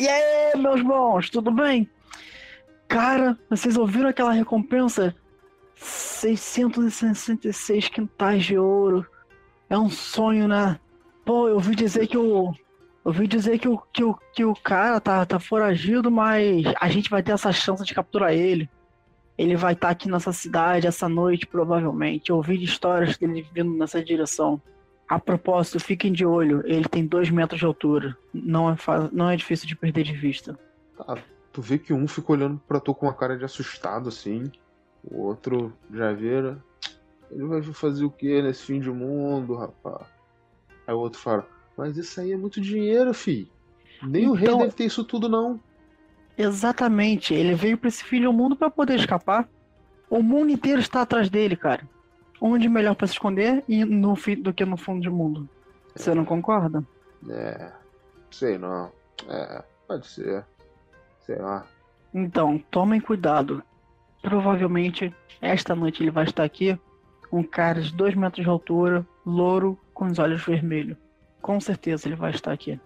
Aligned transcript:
E 0.00 0.08
aí, 0.08 0.56
meus 0.56 0.80
bons, 0.80 1.28
tudo 1.28 1.50
bem? 1.50 1.86
Cara, 2.88 3.38
vocês 3.50 3.76
ouviram 3.76 4.08
aquela 4.08 4.32
recompensa? 4.32 5.14
666 5.74 7.90
quintais 7.90 8.46
de 8.46 8.56
ouro. 8.56 9.06
É 9.68 9.76
um 9.76 9.90
sonho, 9.90 10.48
né? 10.48 10.80
Pô, 11.22 11.48
eu 11.48 11.56
ouvi 11.56 11.74
dizer 11.74 12.06
que 12.06 12.16
o. 12.16 12.50
Ouvi 13.04 13.26
dizer 13.26 13.58
que 13.58 13.68
o, 13.68 13.76
que 13.92 14.02
o, 14.02 14.14
que 14.32 14.42
o 14.42 14.54
cara 14.54 14.98
tá, 15.02 15.26
tá 15.26 15.38
foragido, 15.38 16.10
mas 16.10 16.64
a 16.80 16.88
gente 16.88 17.10
vai 17.10 17.22
ter 17.22 17.32
essa 17.32 17.52
chance 17.52 17.84
de 17.84 17.92
capturar 17.92 18.32
ele. 18.32 18.70
Ele 19.36 19.54
vai 19.54 19.74
estar 19.74 19.88
tá 19.88 19.92
aqui 19.92 20.08
nessa 20.08 20.32
cidade 20.32 20.86
essa 20.86 21.10
noite, 21.10 21.46
provavelmente. 21.46 22.30
Eu 22.30 22.36
ouvi 22.36 22.56
de 22.56 22.64
histórias 22.64 23.18
dele 23.18 23.46
vindo 23.52 23.76
nessa 23.76 24.02
direção. 24.02 24.62
A 25.10 25.18
propósito, 25.18 25.80
fiquem 25.80 26.12
de 26.12 26.24
olho. 26.24 26.62
Ele 26.64 26.88
tem 26.88 27.04
dois 27.04 27.28
metros 27.30 27.58
de 27.58 27.66
altura. 27.66 28.16
Não 28.32 28.70
é, 28.70 28.76
não 29.10 29.28
é 29.28 29.34
difícil 29.34 29.66
de 29.66 29.74
perder 29.74 30.04
de 30.04 30.12
vista. 30.12 30.56
Tá, 30.96 31.18
tu 31.52 31.60
vê 31.60 31.78
que 31.78 31.92
um 31.92 32.06
fica 32.06 32.30
olhando 32.30 32.62
pra 32.68 32.78
tu 32.78 32.94
com 32.94 33.06
uma 33.06 33.12
cara 33.12 33.36
de 33.36 33.44
assustado, 33.44 34.08
assim. 34.08 34.44
O 35.02 35.22
outro 35.22 35.72
já 35.92 36.12
vira. 36.12 36.62
Ele 37.28 37.44
vai 37.44 37.60
fazer 37.60 38.04
o 38.04 38.10
que 38.10 38.40
nesse 38.40 38.62
fim 38.62 38.78
de 38.78 38.88
mundo, 38.88 39.56
rapaz? 39.56 40.06
Aí 40.86 40.94
o 40.94 40.98
outro 40.98 41.20
fala: 41.20 41.44
Mas 41.76 41.96
isso 41.96 42.20
aí 42.20 42.30
é 42.30 42.36
muito 42.36 42.60
dinheiro, 42.60 43.12
fi. 43.12 43.50
Nem 44.04 44.22
então... 44.22 44.32
o 44.32 44.36
rei 44.36 44.46
então 44.46 44.58
deve 44.60 44.74
ter 44.74 44.84
isso 44.84 45.02
tudo, 45.02 45.28
não. 45.28 45.58
Exatamente. 46.38 47.34
Ele 47.34 47.54
veio 47.56 47.76
para 47.76 47.88
esse 47.88 48.04
filho 48.04 48.30
do 48.30 48.36
mundo 48.36 48.54
para 48.54 48.70
poder 48.70 48.94
escapar. 48.94 49.48
O 50.08 50.22
mundo 50.22 50.52
inteiro 50.52 50.80
está 50.80 51.02
atrás 51.02 51.28
dele, 51.28 51.56
cara. 51.56 51.82
Onde 52.40 52.68
melhor 52.68 52.94
para 52.94 53.06
se 53.06 53.14
esconder 53.14 53.62
e 53.68 53.84
no 53.84 54.14
do 54.38 54.54
que 54.54 54.64
no 54.64 54.76
fundo 54.76 55.02
do 55.02 55.14
mundo. 55.14 55.48
Você 55.94 56.14
não 56.14 56.24
concorda? 56.24 56.84
É. 57.28 57.70
Sei 58.30 58.56
não. 58.56 58.90
É, 59.28 59.62
pode 59.86 60.06
ser. 60.06 60.44
Sei 61.20 61.36
lá. 61.36 61.66
Então, 62.14 62.62
tomem 62.70 63.00
cuidado. 63.00 63.62
Provavelmente 64.22 65.14
esta 65.40 65.74
noite 65.74 66.02
ele 66.02 66.10
vai 66.10 66.24
estar 66.24 66.44
aqui. 66.44 66.78
Um 67.32 67.42
cara 67.42 67.80
de 67.80 67.94
2 67.94 68.14
metros 68.14 68.44
de 68.44 68.50
altura, 68.50 69.06
louro, 69.24 69.78
com 69.94 70.06
os 70.06 70.18
olhos 70.18 70.44
vermelhos. 70.44 70.96
Com 71.40 71.60
certeza 71.60 72.08
ele 72.08 72.16
vai 72.16 72.30
estar 72.30 72.52
aqui. 72.52 72.80